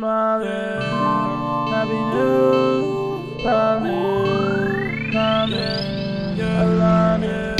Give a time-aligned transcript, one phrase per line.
[0.00, 0.46] smiling.
[1.70, 7.56] Happy New coming, coming, aligning.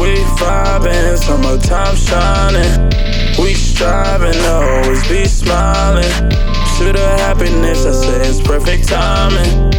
[0.00, 2.90] We vibing, summertime shining.
[3.38, 6.30] We striving to always be smiling.
[6.78, 9.70] To the happiness, I say it's perfect timing.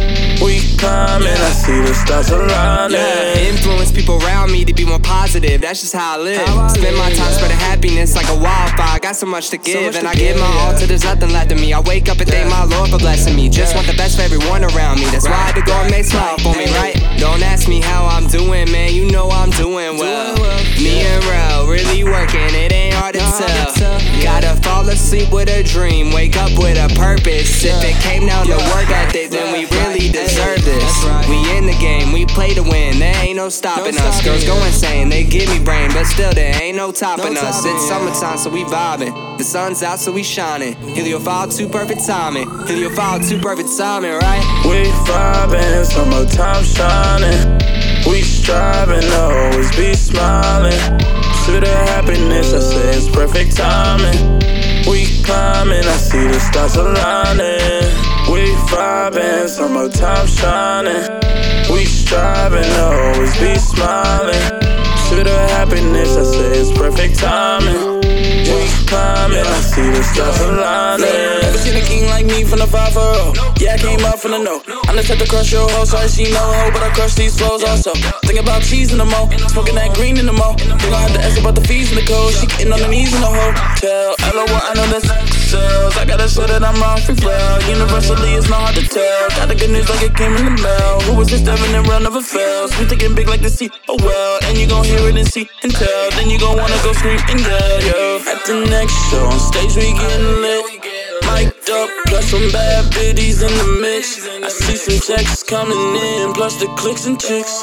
[0.42, 2.96] We climbing, I see the stars aligning.
[2.96, 5.60] Yeah, influence people around me to be more positive.
[5.60, 6.46] That's just how I live.
[6.46, 7.30] How I Spend my time yeah.
[7.36, 8.65] spreading happiness like a wildfire.
[9.06, 11.04] Got so much to give, much and to I give give, my all till there's
[11.04, 11.72] nothing left of me.
[11.72, 13.48] I wake up and thank my Lord for blessing me.
[13.48, 15.06] Just want the best for everyone around me.
[15.14, 16.98] That's why I had to go and make smile for me, right?
[17.16, 18.92] Don't ask me how I'm doing, man.
[18.94, 20.34] You know I'm doing well.
[20.82, 22.50] Me and Rel really working.
[22.50, 24.00] It ain't hard to tell.
[24.24, 27.64] Gotta fall asleep with a dream, wake up with a purpose.
[27.64, 31.04] If it came down to work ethic, then we really deserve this.
[31.28, 32.98] We in the game, we play to win.
[32.98, 34.22] There ain't no stopping us.
[34.22, 37.64] Girls go insane, they give me brain, but still there ain't no topping us.
[37.64, 39.38] It's summertime, so we vibing.
[39.38, 40.74] The sun's out, so we shining.
[40.94, 42.48] Heliophile, 2 perfect timing.
[42.66, 44.42] Heliophile, 2 perfect timing, right?
[44.64, 47.58] We vibing, summertime shining.
[48.06, 50.78] We striving to always be smiling.
[51.46, 54.65] To the happiness, I say it's perfect timing.
[56.66, 58.32] We climbing, I see the stars aligning.
[58.32, 61.06] We vibing, summertime shining.
[61.70, 64.50] We striving to always be smiling.
[65.08, 68.02] To the happiness, I say it's perfect timing.
[68.02, 71.06] We climbing, I see the stars aligning.
[71.06, 74.38] Never seen a king like me from the 5 Yeah, I came up from the
[74.38, 74.60] no.
[74.88, 77.38] I'm type to crush your hoe, so I see no hoe, but I crush these
[77.38, 77.94] flows also.
[78.26, 80.54] Think about cheese in the mo, smoking that green in the mo.
[80.58, 82.34] Think I have to ask about the fees in the code.
[82.34, 84.16] She getting on the knees in the hotel.
[84.34, 87.58] LOL, I know that's I gotta show that I'm on free flow.
[87.68, 89.28] Universally, it's not hard to tell.
[89.38, 91.00] Got the good news like it came in the mail.
[91.06, 92.74] Who was this Devin and never fails.
[92.78, 93.70] We thinking big like the sea.
[93.88, 96.10] Oh well, and you gon' hear it and see and tell.
[96.18, 98.18] Then you gon' wanna go scream and yell, yo.
[98.26, 100.64] At the next show on stage, we getting lit.
[101.30, 104.26] Mic'd up, plus some bad biddies in the mix.
[104.26, 107.62] I see some checks coming in, plus the clicks and chicks.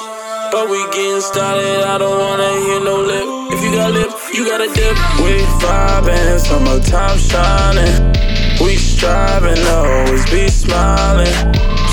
[0.52, 3.26] But we getting started, I don't wanna hear no lip.
[3.52, 4.98] If you got lip, you gotta dip.
[5.22, 8.12] We vibing, summertime shining.
[8.60, 11.34] We striving to always be smiling.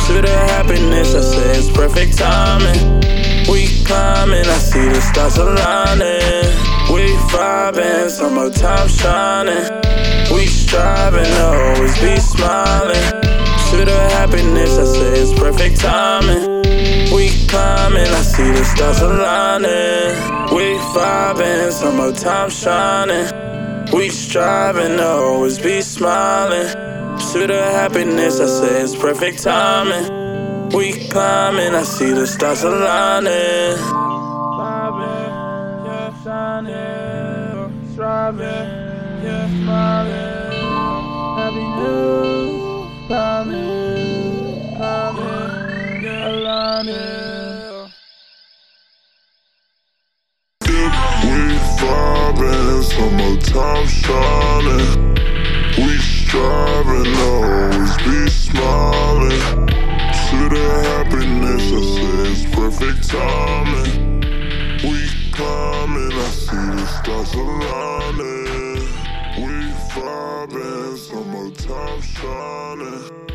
[0.07, 3.01] To the happiness, I say it's perfect timing.
[3.49, 6.49] We climbing, I see the stars aligning.
[6.93, 9.69] We vibing, summertime shining.
[10.33, 13.05] We striving to always be smiling.
[13.71, 16.63] To the happiness, I say it's perfect timing.
[17.15, 20.00] We climbing, I see the stars aligning.
[21.71, 23.93] We vibing, summertime shining.
[23.93, 26.67] We striving to always be smiling.
[27.33, 30.69] To the happiness, I say it's perfect timing.
[30.71, 33.79] We climbing, I see the stars aligning.
[34.59, 40.00] Vibing, yeah, shining, striving, yeah, smiling.
[52.41, 55.15] Vibing, summertime shining.
[55.77, 59.67] We striving always be smiling.
[60.31, 64.21] To the happiness, I say it's perfect timing.
[64.83, 68.89] We climbing, I see the stars aligning.
[69.43, 69.55] We
[69.93, 73.30] vibing, summertime shining.